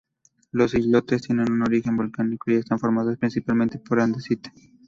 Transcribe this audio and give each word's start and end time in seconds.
Los 0.51 0.73
islotes 0.73 1.21
tienen 1.21 1.51
un 1.51 1.61
origen 1.61 1.95
volcánico 1.95 2.49
y 2.49 2.55
están 2.55 2.79
formados 2.79 3.19
principalmente 3.19 3.77
por 3.77 3.99
andesita. 4.01 4.51